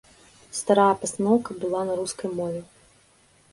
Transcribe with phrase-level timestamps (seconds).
[0.59, 2.61] Старая пастаноўка была на рускай мове.